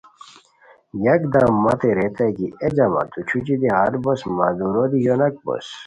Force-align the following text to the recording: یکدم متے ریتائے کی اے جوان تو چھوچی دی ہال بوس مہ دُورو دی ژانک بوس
یکدم 1.05 1.53
متے 1.63 1.89
ریتائے 1.97 2.31
کی 2.37 2.47
اے 2.61 2.67
جوان 2.75 3.05
تو 3.13 3.19
چھوچی 3.27 3.55
دی 3.61 3.67
ہال 3.75 3.93
بوس 4.03 4.21
مہ 4.35 4.47
دُورو 4.57 4.83
دی 4.91 4.99
ژانک 5.05 5.35
بوس 5.45 5.67